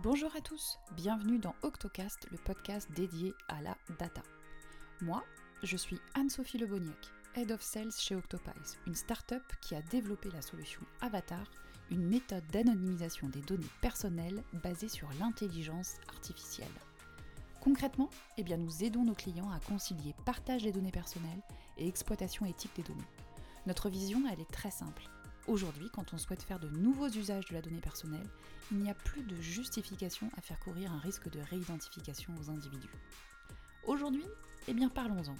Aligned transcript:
Bonjour 0.00 0.30
à 0.36 0.40
tous, 0.40 0.78
bienvenue 0.92 1.40
dans 1.40 1.56
Octocast, 1.62 2.28
le 2.30 2.38
podcast 2.38 2.88
dédié 2.94 3.34
à 3.48 3.60
la 3.62 3.76
data. 3.98 4.22
Moi, 5.00 5.24
je 5.64 5.76
suis 5.76 5.98
Anne-Sophie 6.14 6.58
Leboniec, 6.58 7.10
Head 7.34 7.50
of 7.50 7.60
Sales 7.60 7.90
chez 7.90 8.14
Octopies, 8.14 8.76
une 8.86 8.94
start-up 8.94 9.42
qui 9.60 9.74
a 9.74 9.82
développé 9.82 10.30
la 10.30 10.40
solution 10.40 10.82
Avatar, 11.00 11.50
une 11.90 12.06
méthode 12.06 12.46
d'anonymisation 12.52 13.28
des 13.28 13.40
données 13.40 13.66
personnelles 13.80 14.44
basée 14.62 14.88
sur 14.88 15.08
l'intelligence 15.18 15.96
artificielle. 16.08 16.68
Concrètement, 17.60 18.08
eh 18.36 18.44
bien, 18.44 18.56
nous 18.56 18.84
aidons 18.84 19.02
nos 19.02 19.16
clients 19.16 19.50
à 19.50 19.58
concilier 19.58 20.14
partage 20.24 20.62
des 20.62 20.70
données 20.70 20.92
personnelles 20.92 21.42
et 21.76 21.88
exploitation 21.88 22.46
éthique 22.46 22.76
des 22.76 22.84
données. 22.84 23.02
Notre 23.66 23.88
vision, 23.88 24.22
elle 24.30 24.40
est 24.40 24.52
très 24.52 24.70
simple 24.70 25.10
Aujourd'hui, 25.48 25.88
quand 25.90 26.12
on 26.12 26.18
souhaite 26.18 26.42
faire 26.42 26.60
de 26.60 26.68
nouveaux 26.68 27.08
usages 27.08 27.46
de 27.46 27.54
la 27.54 27.62
donnée 27.62 27.80
personnelle, 27.80 28.28
il 28.70 28.80
n'y 28.80 28.90
a 28.90 28.94
plus 28.94 29.22
de 29.22 29.40
justification 29.40 30.30
à 30.36 30.42
faire 30.42 30.60
courir 30.60 30.92
un 30.92 30.98
risque 30.98 31.30
de 31.30 31.40
réidentification 31.40 32.34
aux 32.38 32.50
individus. 32.50 32.92
Aujourd'hui, 33.86 34.26
eh 34.68 34.74
bien 34.74 34.90
parlons-en. 34.90 35.36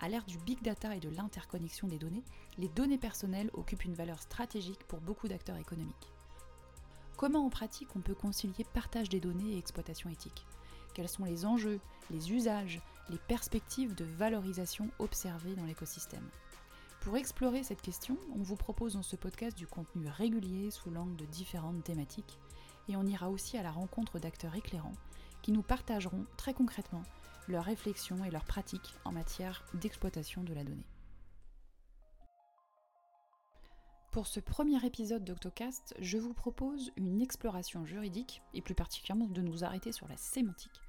À 0.00 0.08
l'ère 0.08 0.24
du 0.24 0.38
big 0.38 0.60
data 0.60 0.96
et 0.96 1.00
de 1.00 1.08
l'interconnexion 1.08 1.86
des 1.86 1.98
données, 1.98 2.24
les 2.58 2.68
données 2.68 2.98
personnelles 2.98 3.50
occupent 3.52 3.84
une 3.84 3.94
valeur 3.94 4.20
stratégique 4.20 4.82
pour 4.88 5.00
beaucoup 5.00 5.28
d'acteurs 5.28 5.56
économiques. 5.56 6.12
Comment 7.16 7.46
en 7.46 7.50
pratique 7.50 7.94
on 7.94 8.00
peut 8.00 8.16
concilier 8.16 8.64
partage 8.74 9.08
des 9.08 9.20
données 9.20 9.52
et 9.52 9.58
exploitation 9.58 10.10
éthique? 10.10 10.46
Quels 10.94 11.08
sont 11.08 11.24
les 11.24 11.46
enjeux, 11.46 11.78
les 12.10 12.32
usages, 12.32 12.80
les 13.08 13.18
perspectives 13.18 13.94
de 13.94 14.04
valorisation 14.04 14.90
observées 14.98 15.54
dans 15.54 15.64
l'écosystème? 15.64 16.28
Pour 17.08 17.16
explorer 17.16 17.62
cette 17.62 17.80
question, 17.80 18.18
on 18.36 18.42
vous 18.42 18.54
propose 18.54 18.92
dans 18.92 19.02
ce 19.02 19.16
podcast 19.16 19.56
du 19.56 19.66
contenu 19.66 20.08
régulier 20.08 20.70
sous 20.70 20.90
l'angle 20.90 21.16
de 21.16 21.24
différentes 21.24 21.82
thématiques, 21.82 22.38
et 22.86 22.96
on 22.96 23.06
ira 23.06 23.30
aussi 23.30 23.56
à 23.56 23.62
la 23.62 23.70
rencontre 23.70 24.18
d'acteurs 24.18 24.54
éclairants 24.54 24.92
qui 25.40 25.52
nous 25.52 25.62
partageront 25.62 26.26
très 26.36 26.52
concrètement 26.52 27.02
leurs 27.48 27.64
réflexions 27.64 28.22
et 28.26 28.30
leurs 28.30 28.44
pratiques 28.44 28.94
en 29.06 29.12
matière 29.12 29.64
d'exploitation 29.72 30.44
de 30.44 30.52
la 30.52 30.64
donnée. 30.64 30.84
Pour 34.10 34.26
ce 34.26 34.40
premier 34.40 34.84
épisode 34.84 35.24
d'Octocast, 35.24 35.94
je 36.00 36.18
vous 36.18 36.34
propose 36.34 36.92
une 36.98 37.22
exploration 37.22 37.86
juridique, 37.86 38.42
et 38.52 38.60
plus 38.60 38.74
particulièrement 38.74 39.28
de 39.28 39.40
nous 39.40 39.64
arrêter 39.64 39.92
sur 39.92 40.08
la 40.08 40.18
sémantique. 40.18 40.82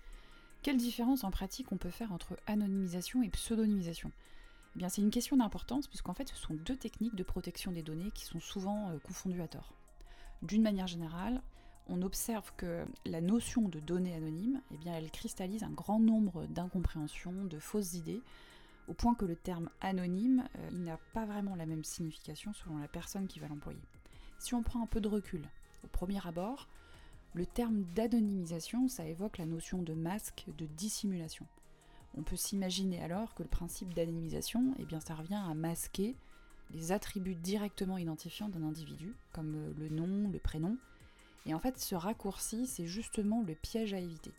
Quelle 0.64 0.76
différence 0.76 1.24
en 1.24 1.32
pratique 1.32 1.72
on 1.72 1.78
peut 1.78 1.90
faire 1.90 2.12
entre 2.12 2.38
anonymisation 2.46 3.24
et 3.24 3.30
pseudonymisation? 3.30 4.12
Eh 4.80 4.90
c'est 4.90 5.02
une 5.02 5.10
question 5.10 5.38
d'importance 5.38 5.88
puisqu'en 5.88 6.14
fait, 6.14 6.30
ce 6.30 6.36
sont 6.36 6.54
deux 6.54 6.76
techniques 6.76 7.16
de 7.16 7.24
protection 7.24 7.72
des 7.72 7.84
données 7.84 8.12
qui 8.12 8.26
sont 8.26 8.40
souvent 8.40 8.90
euh, 8.90 8.98
confondues 9.00 9.42
à 9.42 9.48
tort. 9.48 9.74
D'une 10.42 10.62
manière 10.62 10.88
générale, 10.88 11.42
on 11.88 12.02
observe 12.02 12.54
que 12.56 12.86
la 13.06 13.20
notion 13.20 13.68
de 13.68 13.80
données 13.80 14.14
anonymes, 14.14 14.62
eh 14.72 14.90
elle 14.90 15.12
cristallise 15.12 15.64
un 15.64 15.72
grand 15.72 16.00
nombre 16.00 16.46
d'incompréhensions, 16.46 17.46
de 17.46 17.60
fausses 17.60 17.94
idées, 17.94 18.22
au 18.88 18.94
point 18.94 19.16
que 19.16 19.26
le 19.26 19.36
terme 19.36 19.70
anonyme, 19.82 20.48
euh, 20.58 20.72
n'a 20.72 20.98
pas 21.14 21.26
vraiment 21.26 21.56
la 21.56 21.66
même 21.66 21.84
signification 21.84 22.54
selon 22.54 22.78
la 22.78 22.88
personne 22.88 23.28
qui 23.28 23.40
va 23.40 23.48
l'employer. 23.48 23.82
Si 24.38 24.54
on 24.54 24.64
prend 24.64 24.82
un 24.82 24.88
peu 24.88 25.02
de 25.02 25.08
recul, 25.08 25.42
au 25.84 25.88
premier 25.88 26.26
abord, 26.26 26.68
le 27.34 27.46
terme 27.46 27.84
d'anonymisation, 27.96 28.88
ça 28.88 29.06
évoque 29.06 29.38
la 29.38 29.46
notion 29.46 29.82
de 29.82 29.94
masque, 29.94 30.46
de 30.58 30.66
dissimulation. 30.66 31.46
On 32.18 32.24
peut 32.24 32.36
s'imaginer 32.36 33.02
alors 33.02 33.36
que 33.36 33.44
le 33.44 33.50
principe 33.50 33.94
d'anonymisation, 33.94 34.74
eh 34.80 34.86
bien, 34.86 35.00
ça 35.00 35.16
revient 35.16 35.42
à 35.50 35.54
masquer 35.54 36.16
les 36.72 36.92
attributs 36.92 37.36
directement 37.36 37.98
identifiants 37.98 38.50
d'un 38.50 38.64
individu, 38.64 39.16
comme 39.34 39.56
euh, 39.56 39.74
le 39.78 39.90
nom, 39.90 40.30
le 40.30 40.40
prénom. 40.40 40.78
Et 41.46 41.54
en 41.54 41.60
fait, 41.60 41.80
ce 41.80 41.96
raccourci, 41.96 42.68
c'est 42.68 42.86
justement 42.86 43.42
le 43.42 43.56
piège 43.56 43.94
à 43.94 44.00
éviter, 44.00 44.32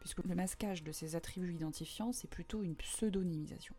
puisque 0.00 0.24
le 0.24 0.34
masquage 0.34 0.84
de 0.84 0.92
ces 0.92 1.16
attributs 1.16 1.54
identifiants, 1.54 2.12
c'est 2.12 2.30
plutôt 2.30 2.62
une 2.62 2.76
pseudonymisation. 2.76 3.74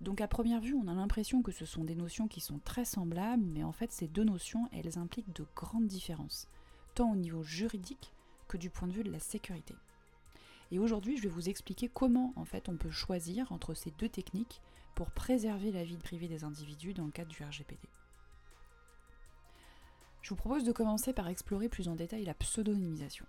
Donc 0.00 0.20
à 0.20 0.26
première 0.26 0.60
vue, 0.60 0.74
on 0.74 0.88
a 0.88 0.94
l'impression 0.94 1.42
que 1.42 1.52
ce 1.52 1.64
sont 1.64 1.84
des 1.84 1.94
notions 1.94 2.26
qui 2.26 2.40
sont 2.40 2.58
très 2.58 2.84
semblables, 2.84 3.44
mais 3.44 3.62
en 3.62 3.72
fait, 3.72 3.92
ces 3.92 4.08
deux 4.08 4.24
notions, 4.24 4.68
elles 4.72 4.98
impliquent 4.98 5.32
de 5.36 5.46
grandes 5.54 5.86
différences, 5.86 6.48
tant 6.94 7.12
au 7.12 7.16
niveau 7.16 7.44
juridique 7.44 8.12
que 8.48 8.56
du 8.56 8.68
point 8.68 8.88
de 8.88 8.92
vue 8.92 9.04
de 9.04 9.12
la 9.12 9.20
sécurité. 9.20 9.74
Et 10.72 10.78
aujourd'hui, 10.78 11.18
je 11.18 11.24
vais 11.24 11.28
vous 11.28 11.50
expliquer 11.50 11.88
comment 11.88 12.32
en 12.34 12.46
fait 12.46 12.70
on 12.70 12.78
peut 12.78 12.90
choisir 12.90 13.52
entre 13.52 13.74
ces 13.74 13.90
deux 13.90 14.08
techniques 14.08 14.62
pour 14.94 15.10
préserver 15.10 15.70
la 15.70 15.84
vie 15.84 15.98
privée 15.98 16.28
des 16.28 16.44
individus 16.44 16.94
dans 16.94 17.04
le 17.04 17.10
cadre 17.10 17.30
du 17.30 17.44
RGPD. 17.44 17.88
Je 20.22 20.30
vous 20.30 20.36
propose 20.36 20.64
de 20.64 20.72
commencer 20.72 21.12
par 21.12 21.28
explorer 21.28 21.68
plus 21.68 21.88
en 21.88 21.94
détail 21.94 22.24
la 22.24 22.32
pseudonymisation. 22.32 23.26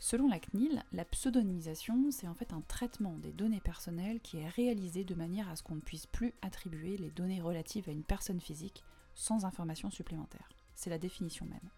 Selon 0.00 0.26
la 0.26 0.40
CNIL, 0.40 0.82
la 0.92 1.04
pseudonymisation, 1.04 2.10
c'est 2.10 2.26
en 2.26 2.34
fait 2.34 2.52
un 2.52 2.62
traitement 2.62 3.16
des 3.18 3.32
données 3.32 3.60
personnelles 3.60 4.20
qui 4.20 4.38
est 4.38 4.48
réalisé 4.48 5.04
de 5.04 5.14
manière 5.14 5.48
à 5.48 5.54
ce 5.54 5.62
qu'on 5.62 5.76
ne 5.76 5.80
puisse 5.80 6.06
plus 6.06 6.34
attribuer 6.42 6.96
les 6.96 7.10
données 7.10 7.40
relatives 7.40 7.88
à 7.88 7.92
une 7.92 8.02
personne 8.02 8.40
physique 8.40 8.82
sans 9.14 9.44
information 9.44 9.90
supplémentaire. 9.90 10.48
C'est 10.74 10.90
la 10.90 10.98
définition 10.98 11.46
même. 11.46 11.70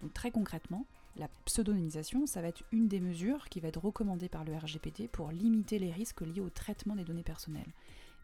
Donc 0.00 0.14
très 0.14 0.30
concrètement, 0.30 0.86
la 1.16 1.28
pseudonymisation, 1.44 2.26
ça 2.26 2.40
va 2.40 2.48
être 2.48 2.64
une 2.72 2.88
des 2.88 3.00
mesures 3.00 3.48
qui 3.48 3.60
va 3.60 3.68
être 3.68 3.82
recommandée 3.82 4.28
par 4.28 4.44
le 4.44 4.56
RGPD 4.56 5.08
pour 5.08 5.30
limiter 5.30 5.78
les 5.78 5.92
risques 5.92 6.22
liés 6.22 6.40
au 6.40 6.50
traitement 6.50 6.96
des 6.96 7.04
données 7.04 7.22
personnelles. 7.22 7.72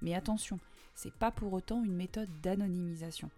Mais 0.00 0.14
attention, 0.14 0.58
c'est 0.94 1.12
pas 1.12 1.30
pour 1.30 1.52
autant 1.52 1.84
une 1.84 1.94
méthode 1.94 2.30
d'anonymisation. 2.42 3.30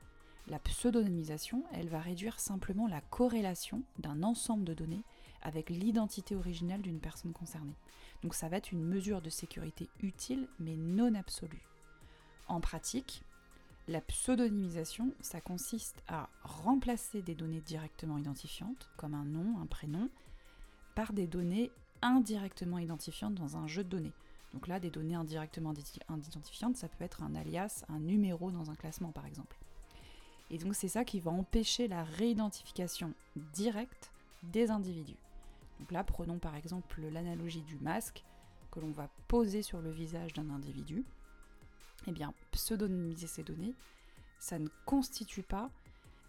La 0.46 0.58
pseudonymisation, 0.58 1.64
elle 1.72 1.88
va 1.88 2.00
réduire 2.00 2.38
simplement 2.40 2.86
la 2.86 3.00
corrélation 3.00 3.82
d'un 3.98 4.22
ensemble 4.22 4.64
de 4.64 4.74
données 4.74 5.02
avec 5.42 5.70
l'identité 5.70 6.36
originale 6.36 6.82
d'une 6.82 7.00
personne 7.00 7.32
concernée. 7.32 7.76
Donc 8.22 8.34
ça 8.34 8.48
va 8.48 8.56
être 8.56 8.72
une 8.72 8.84
mesure 8.84 9.22
de 9.22 9.30
sécurité 9.30 9.88
utile 10.00 10.48
mais 10.58 10.76
non 10.76 11.14
absolue. 11.14 11.66
En 12.48 12.60
pratique, 12.60 13.22
la 13.88 14.00
pseudonymisation, 14.00 15.12
ça 15.20 15.40
consiste 15.40 16.02
à 16.06 16.28
remplacer 16.42 17.22
des 17.22 17.34
données 17.34 17.60
directement 17.60 18.18
identifiantes, 18.18 18.88
comme 18.96 19.14
un 19.14 19.24
nom, 19.24 19.60
un 19.60 19.66
prénom, 19.66 20.08
par 20.94 21.12
des 21.12 21.26
données 21.26 21.70
indirectement 22.02 22.78
identifiantes 22.78 23.34
dans 23.34 23.56
un 23.56 23.66
jeu 23.66 23.84
de 23.84 23.88
données. 23.88 24.12
Donc 24.52 24.66
là, 24.66 24.80
des 24.80 24.90
données 24.90 25.14
indirectement 25.14 25.72
identifiantes, 25.72 26.76
ça 26.76 26.88
peut 26.88 27.04
être 27.04 27.22
un 27.22 27.34
alias, 27.34 27.84
un 27.88 28.00
numéro 28.00 28.50
dans 28.50 28.70
un 28.70 28.74
classement 28.74 29.12
par 29.12 29.26
exemple. 29.26 29.56
Et 30.50 30.58
donc 30.58 30.74
c'est 30.74 30.88
ça 30.88 31.04
qui 31.04 31.20
va 31.20 31.30
empêcher 31.30 31.86
la 31.86 32.02
réidentification 32.02 33.14
directe 33.54 34.10
des 34.42 34.70
individus. 34.70 35.16
Donc 35.78 35.92
là, 35.92 36.02
prenons 36.02 36.38
par 36.38 36.56
exemple 36.56 37.00
l'analogie 37.12 37.62
du 37.62 37.76
masque 37.76 38.24
que 38.70 38.80
l'on 38.80 38.90
va 38.90 39.08
poser 39.28 39.62
sur 39.62 39.80
le 39.80 39.90
visage 39.90 40.32
d'un 40.32 40.50
individu 40.50 41.04
eh 42.06 42.12
bien, 42.12 42.34
pseudonymiser 42.52 43.26
ces 43.26 43.42
données, 43.42 43.74
ça 44.38 44.58
ne 44.58 44.68
constitue 44.86 45.42
pas 45.42 45.70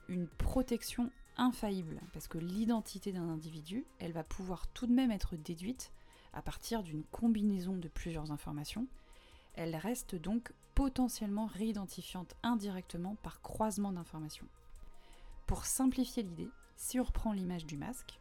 une 0.08 0.28
protection 0.28 1.10
infaillible, 1.38 2.02
parce 2.14 2.28
que 2.28 2.38
l'identité 2.38 3.14
d'un 3.14 3.30
individu, 3.30 3.86
elle 4.00 4.12
va 4.12 4.24
pouvoir 4.24 4.68
tout 4.68 4.86
de 4.86 4.94
même 4.94 5.12
être 5.12 5.36
déduite 5.36 5.92
à 6.34 6.42
partir 6.42 6.84
d'une 6.84 7.04
combinaison 7.04 7.78
de 7.78 7.88
plusieurs 7.88 8.32
informations. 8.32 8.88
Elle 9.54 9.76
reste 9.76 10.16
donc 10.16 10.54
potentiellement 10.76 11.46
réidentifiante 11.46 12.36
indirectement 12.44 13.16
par 13.24 13.42
croisement 13.42 13.92
d'informations. 13.92 14.48
Pour 15.46 15.66
simplifier 15.66 16.24
l'idée, 16.24 16.50
si 16.76 17.00
on 17.00 17.04
reprend 17.04 17.34
l'image 17.34 17.66
du 17.66 17.78
masque, 17.78 18.20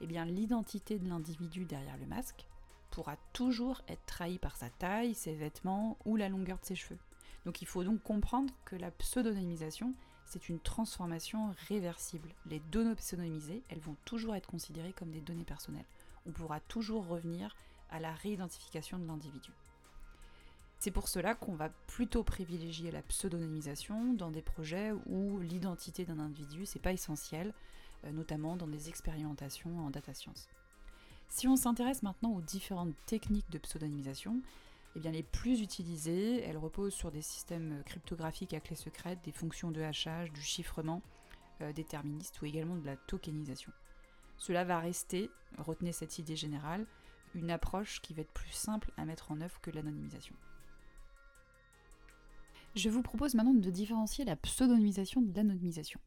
eh 0.00 0.06
bien 0.06 0.24
l'identité 0.24 0.98
de 0.98 1.08
l'individu 1.08 1.64
derrière 1.64 1.98
le 1.98 2.06
masque, 2.06 2.46
pourra 2.90 3.16
toujours 3.32 3.82
être 3.88 4.04
trahi 4.06 4.38
par 4.38 4.56
sa 4.56 4.68
taille, 4.70 5.14
ses 5.14 5.34
vêtements 5.34 5.96
ou 6.04 6.16
la 6.16 6.28
longueur 6.28 6.58
de 6.58 6.64
ses 6.64 6.74
cheveux. 6.74 6.98
Donc 7.44 7.62
il 7.62 7.66
faut 7.66 7.84
donc 7.84 8.02
comprendre 8.02 8.52
que 8.64 8.76
la 8.76 8.90
pseudonymisation, 8.90 9.94
c'est 10.26 10.48
une 10.48 10.60
transformation 10.60 11.54
réversible. 11.68 12.28
Les 12.46 12.60
données 12.60 12.94
pseudonymisées, 12.94 13.62
elles 13.68 13.80
vont 13.80 13.96
toujours 14.04 14.34
être 14.34 14.48
considérées 14.48 14.92
comme 14.92 15.10
des 15.10 15.20
données 15.20 15.44
personnelles. 15.44 15.86
On 16.26 16.32
pourra 16.32 16.60
toujours 16.60 17.06
revenir 17.06 17.56
à 17.90 17.98
la 17.98 18.12
réidentification 18.12 18.98
de 18.98 19.06
l'individu. 19.06 19.50
C'est 20.78 20.90
pour 20.90 21.08
cela 21.08 21.34
qu'on 21.34 21.54
va 21.54 21.68
plutôt 21.68 22.22
privilégier 22.22 22.90
la 22.90 23.02
pseudonymisation 23.02 24.14
dans 24.14 24.30
des 24.30 24.40
projets 24.40 24.92
où 25.06 25.38
l'identité 25.40 26.04
d'un 26.06 26.18
individu, 26.18 26.64
c'est 26.64 26.78
pas 26.78 26.92
essentiel, 26.92 27.52
euh, 28.04 28.12
notamment 28.12 28.56
dans 28.56 28.66
des 28.66 28.88
expérimentations 28.88 29.78
en 29.80 29.90
data 29.90 30.14
science. 30.14 30.48
Si 31.30 31.46
on 31.46 31.54
s'intéresse 31.54 32.02
maintenant 32.02 32.32
aux 32.32 32.40
différentes 32.40 32.94
techniques 33.06 33.48
de 33.50 33.58
pseudonymisation, 33.58 34.42
eh 34.96 35.00
bien 35.00 35.12
les 35.12 35.22
plus 35.22 35.60
utilisées, 35.62 36.42
elles 36.42 36.58
reposent 36.58 36.92
sur 36.92 37.12
des 37.12 37.22
systèmes 37.22 37.82
cryptographiques 37.86 38.52
à 38.52 38.60
clé 38.60 38.74
secrète, 38.74 39.20
des 39.24 39.30
fonctions 39.30 39.70
de 39.70 39.80
hachage, 39.80 40.32
du 40.32 40.42
chiffrement 40.42 41.02
euh, 41.62 41.72
déterministe 41.72 42.42
ou 42.42 42.46
également 42.46 42.74
de 42.74 42.84
la 42.84 42.96
tokenisation. 42.96 43.72
Cela 44.38 44.64
va 44.64 44.80
rester, 44.80 45.30
retenez 45.56 45.92
cette 45.92 46.18
idée 46.18 46.34
générale, 46.34 46.84
une 47.36 47.52
approche 47.52 48.02
qui 48.02 48.12
va 48.12 48.22
être 48.22 48.32
plus 48.32 48.50
simple 48.50 48.90
à 48.96 49.04
mettre 49.04 49.30
en 49.30 49.40
œuvre 49.40 49.60
que 49.60 49.70
l'anonymisation. 49.70 50.34
Je 52.74 52.88
vous 52.88 53.02
propose 53.02 53.34
maintenant 53.34 53.54
de 53.54 53.70
différencier 53.70 54.24
la 54.24 54.34
pseudonymisation 54.34 55.22
de 55.22 55.32
l'anonymisation. 55.36 56.00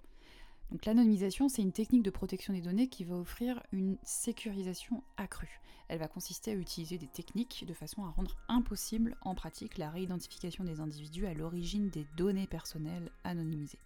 Donc 0.72 0.86
l'anonymisation, 0.86 1.50
c'est 1.50 1.62
une 1.62 1.72
technique 1.72 2.04
de 2.04 2.10
protection 2.10 2.54
des 2.54 2.62
données 2.62 2.88
qui 2.88 3.04
va 3.04 3.16
offrir 3.16 3.62
une 3.72 3.98
sécurisation 4.04 5.04
accrue. 5.18 5.62
Elle 5.88 6.00
va 6.00 6.08
consister 6.08 6.52
à 6.52 6.56
utiliser 6.56 6.98
des 6.98 7.08
techniques 7.08 7.66
de 7.68 7.74
façon 7.74 8.04
à 8.04 8.10
rendre 8.10 8.36
impossible 8.48 9.16
en 9.22 9.36
pratique 9.36 9.78
la 9.78 9.90
réidentification 9.90 10.64
des 10.64 10.80
individus 10.80 11.28
à 11.28 11.34
l'origine 11.34 11.90
des 11.90 12.08
données 12.18 12.48
personnelles 12.48 13.12
anonymisées. 13.24 13.80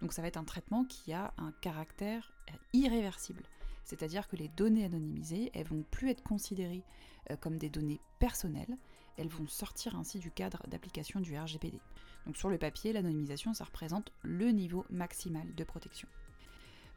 Donc 0.00 0.12
ça 0.12 0.22
va 0.22 0.28
être 0.28 0.36
un 0.36 0.44
traitement 0.44 0.84
qui 0.84 1.12
a 1.12 1.34
un 1.38 1.52
caractère 1.60 2.32
irréversible. 2.72 3.42
C'est-à-dire 3.84 4.28
que 4.28 4.36
les 4.36 4.48
données 4.48 4.84
anonymisées, 4.84 5.50
elles 5.54 5.66
vont 5.66 5.84
plus 5.90 6.10
être 6.10 6.22
considérées 6.22 6.84
euh, 7.30 7.36
comme 7.36 7.58
des 7.58 7.70
données 7.70 8.00
personnelles, 8.18 8.76
elles 9.16 9.28
vont 9.28 9.46
sortir 9.46 9.96
ainsi 9.96 10.18
du 10.18 10.30
cadre 10.30 10.62
d'application 10.68 11.20
du 11.20 11.36
RGPD. 11.36 11.78
Donc 12.26 12.36
sur 12.36 12.48
le 12.48 12.58
papier, 12.58 12.92
l'anonymisation, 12.92 13.54
ça 13.54 13.64
représente 13.64 14.12
le 14.22 14.50
niveau 14.50 14.84
maximal 14.90 15.54
de 15.54 15.64
protection. 15.64 16.08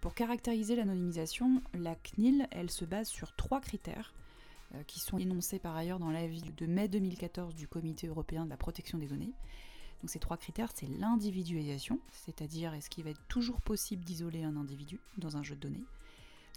Pour 0.01 0.13
caractériser 0.13 0.75
l'anonymisation, 0.75 1.61
la 1.73 1.95
CNIL, 1.95 2.47
elle 2.51 2.69
se 2.69 2.85
base 2.85 3.07
sur 3.07 3.35
trois 3.35 3.59
critères 3.59 4.13
euh, 4.75 4.83
qui 4.83 4.99
sont 4.99 5.17
énoncés 5.17 5.57
par 5.57 5.75
ailleurs 5.75 5.99
dans 5.99 6.11
l'avis 6.11 6.41
de 6.41 6.65
mai 6.65 6.87
2014 6.87 7.55
du 7.55 7.67
Comité 7.67 8.07
européen 8.07 8.45
de 8.45 8.49
la 8.49 8.57
protection 8.57 8.97
des 8.97 9.07
données. 9.07 9.33
Donc 10.01 10.09
ces 10.09 10.19
trois 10.19 10.37
critères, 10.37 10.69
c'est 10.73 10.87
l'individualisation, 10.87 11.99
c'est-à-dire 12.11 12.73
est-ce 12.73 12.89
qu'il 12.89 13.03
va 13.03 13.09
être 13.09 13.27
toujours 13.27 13.61
possible 13.61 14.03
d'isoler 14.03 14.43
un 14.43 14.55
individu 14.55 14.99
dans 15.17 15.37
un 15.37 15.43
jeu 15.43 15.55
de 15.55 15.61
données. 15.61 15.85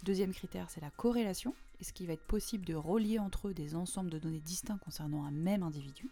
Deuxième 0.03 0.33
critère, 0.33 0.69
c'est 0.69 0.81
la 0.81 0.91
corrélation, 0.91 1.55
est-ce 1.79 1.93
qu'il 1.93 2.07
va 2.07 2.13
être 2.13 2.25
possible 2.25 2.65
de 2.65 2.75
relier 2.75 3.19
entre 3.19 3.49
eux 3.49 3.53
des 3.53 3.75
ensembles 3.75 4.09
de 4.09 4.19
données 4.19 4.41
distincts 4.41 4.77
concernant 4.79 5.23
un 5.23 5.31
même 5.31 5.63
individu. 5.63 6.09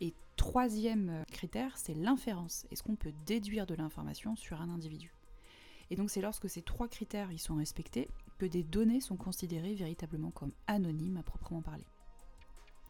Et 0.00 0.14
troisième 0.36 1.08
euh, 1.08 1.24
critère, 1.24 1.76
c'est 1.76 1.94
l'inférence, 1.94 2.66
est-ce 2.70 2.82
qu'on 2.82 2.96
peut 2.96 3.14
déduire 3.24 3.66
de 3.66 3.74
l'information 3.74 4.36
sur 4.36 4.60
un 4.60 4.68
individu? 4.68 5.12
Et 5.90 5.96
donc 5.96 6.10
c'est 6.10 6.20
lorsque 6.20 6.48
ces 6.48 6.62
trois 6.62 6.88
critères 6.88 7.32
y 7.32 7.38
sont 7.38 7.56
respectés 7.56 8.08
que 8.38 8.46
des 8.46 8.62
données 8.62 9.00
sont 9.00 9.16
considérées 9.16 9.74
véritablement 9.74 10.30
comme 10.30 10.52
anonymes 10.66 11.16
à 11.16 11.22
proprement 11.22 11.62
parler. 11.62 11.86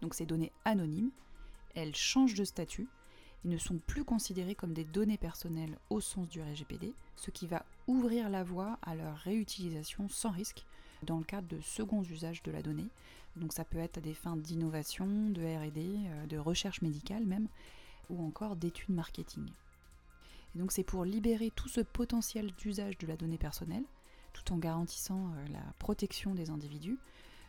Donc 0.01 0.15
ces 0.15 0.27
données 0.27 0.53
anonymes, 0.65 1.11
elles 1.75 1.95
changent 1.95 2.35
de 2.35 2.45
statut 2.45 2.89
ils 3.47 3.51
ne 3.51 3.59
sont 3.59 3.79
plus 3.79 4.05
considérés 4.05 4.57
comme 4.57 4.73
des 4.73 4.85
données 4.85 5.19
personnelles 5.19 5.79
au 5.89 6.01
sens 6.01 6.29
du 6.29 6.43
RGPD, 6.43 6.93
ce 7.15 7.31
qui 7.31 7.47
va 7.47 7.65
ouvrir 7.87 8.29
la 8.29 8.43
voie 8.43 8.77
à 8.83 8.97
leur 8.97 9.17
réutilisation 9.19 10.09
sans 10.09 10.33
risque 10.33 10.67
dans 11.07 11.19
le 11.19 11.25
cadre 11.25 11.49
de 11.49 11.61
seconds 11.61 12.03
usages 12.03 12.43
de 12.43 12.51
la 12.51 12.63
donnée. 12.63 12.89
Donc 13.37 13.53
ça 13.53 13.65
peut 13.65 13.79
être 13.79 13.99
à 13.99 14.01
des 14.01 14.15
fins 14.15 14.37
d'innovation, 14.37 15.07
de 15.07 15.41
RD, 15.43 15.79
euh, 15.79 16.27
de 16.27 16.39
recherche 16.39 16.83
médicale 16.83 17.25
même, 17.25 17.49
ou 18.11 18.25
encore 18.25 18.57
d'études 18.57 18.95
marketing. 18.95 19.47
Et 20.55 20.59
donc 20.59 20.73
c'est 20.73 20.85
pour 20.85 21.05
libérer 21.05 21.51
tout 21.55 21.69
ce 21.69 21.81
potentiel 21.81 22.53
d'usage 22.59 22.99
de 22.99 23.07
la 23.07 23.17
donnée 23.17 23.39
personnelle, 23.39 23.85
tout 24.33 24.53
en 24.53 24.59
garantissant 24.59 25.29
euh, 25.29 25.49
la 25.53 25.73
protection 25.79 26.35
des 26.35 26.51
individus, 26.51 26.99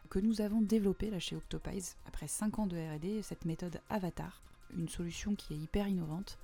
que 0.09 0.19
nous 0.19 0.42
avons 0.42 0.62
développé 0.62 1.09
là 1.09 1.19
chez 1.19 1.36
Octopies, 1.36 1.95
après 2.06 2.27
5 2.27 2.59
ans 2.59 2.68
de 2.68 2.77
RD, 2.77 3.24
cette 3.24 3.45
méthode 3.45 3.81
Avatar, 3.89 4.42
une 4.75 4.89
solution 4.89 5.36
qui 5.36 5.54
est 5.54 5.57
hyper 5.57 5.88
innovante, 5.88 6.38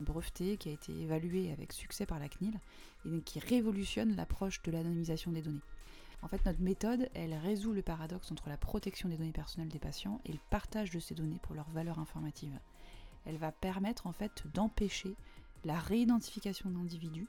brevetée, 0.00 0.56
qui 0.56 0.70
a 0.70 0.72
été 0.72 0.92
évaluée 0.92 1.52
avec 1.52 1.72
succès 1.72 2.06
par 2.06 2.18
la 2.18 2.28
CNIL, 2.28 2.58
et 3.06 3.20
qui 3.20 3.38
révolutionne 3.38 4.16
l'approche 4.16 4.62
de 4.62 4.70
l'anonymisation 4.70 5.32
des 5.32 5.42
données. 5.42 5.60
En 6.22 6.28
fait, 6.28 6.44
notre 6.44 6.60
méthode, 6.60 7.08
elle 7.14 7.34
résout 7.34 7.72
le 7.72 7.82
paradoxe 7.82 8.30
entre 8.30 8.48
la 8.48 8.56
protection 8.56 9.08
des 9.08 9.16
données 9.16 9.32
personnelles 9.32 9.68
des 9.68 9.78
patients 9.78 10.20
et 10.24 10.32
le 10.32 10.38
partage 10.50 10.90
de 10.90 11.00
ces 11.00 11.14
données 11.14 11.38
pour 11.42 11.54
leur 11.54 11.68
valeur 11.70 11.98
informative. 11.98 12.58
Elle 13.24 13.38
va 13.38 13.52
permettre 13.52 14.06
en 14.06 14.12
fait 14.12 14.44
d'empêcher 14.52 15.16
la 15.64 15.78
réidentification 15.78 16.70
d'individus 16.70 17.28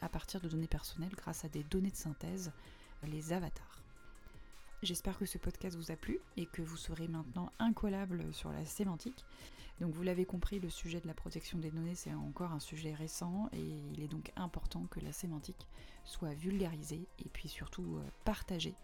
à 0.00 0.08
partir 0.08 0.40
de 0.40 0.48
données 0.48 0.66
personnelles 0.66 1.14
grâce 1.16 1.44
à 1.44 1.48
des 1.48 1.62
données 1.64 1.90
de 1.90 1.96
synthèse, 1.96 2.52
les 3.04 3.32
avatars. 3.32 3.82
J'espère 4.82 5.16
que 5.16 5.26
ce 5.26 5.38
podcast 5.38 5.76
vous 5.76 5.92
a 5.92 5.96
plu 5.96 6.18
et 6.36 6.46
que 6.46 6.62
vous 6.62 6.76
serez 6.76 7.06
maintenant 7.06 7.52
incollable 7.60 8.34
sur 8.34 8.50
la 8.50 8.64
sémantique. 8.64 9.24
Donc 9.82 9.94
vous 9.94 10.04
l'avez 10.04 10.24
compris, 10.24 10.60
le 10.60 10.70
sujet 10.70 11.00
de 11.00 11.08
la 11.08 11.12
protection 11.12 11.58
des 11.58 11.72
données, 11.72 11.96
c'est 11.96 12.14
encore 12.14 12.52
un 12.52 12.60
sujet 12.60 12.94
récent 12.94 13.48
et 13.52 13.82
il 13.92 14.00
est 14.00 14.06
donc 14.06 14.30
important 14.36 14.86
que 14.86 15.00
la 15.00 15.10
sémantique 15.10 15.66
soit 16.04 16.34
vulgarisée 16.34 17.08
et 17.18 17.28
puis 17.28 17.48
surtout 17.48 17.96
euh, 17.96 18.04
partagée 18.24 18.76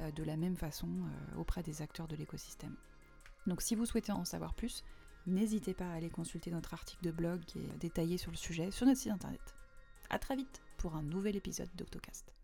euh, 0.00 0.10
de 0.10 0.24
la 0.24 0.36
même 0.36 0.56
façon 0.56 0.88
euh, 0.88 1.38
auprès 1.38 1.62
des 1.62 1.82
acteurs 1.82 2.08
de 2.08 2.16
l'écosystème. 2.16 2.74
Donc 3.46 3.62
si 3.62 3.76
vous 3.76 3.86
souhaitez 3.86 4.10
en 4.10 4.24
savoir 4.24 4.54
plus, 4.54 4.82
n'hésitez 5.24 5.72
pas 5.72 5.88
à 5.88 5.94
aller 5.94 6.10
consulter 6.10 6.50
notre 6.50 6.74
article 6.74 7.04
de 7.04 7.12
blog 7.12 7.42
détaillé 7.78 8.18
sur 8.18 8.32
le 8.32 8.36
sujet 8.36 8.72
sur 8.72 8.86
notre 8.86 8.98
site 8.98 9.12
internet. 9.12 9.54
A 10.08 10.18
très 10.18 10.34
vite 10.34 10.62
pour 10.78 10.96
un 10.96 11.04
nouvel 11.04 11.36
épisode 11.36 11.70
d'Octocast. 11.76 12.39